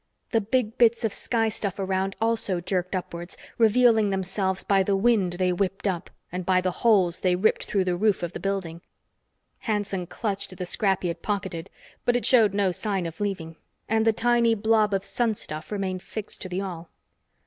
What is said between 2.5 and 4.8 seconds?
jerked upwards, revealing themselves